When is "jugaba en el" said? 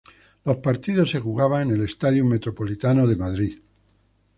1.19-1.83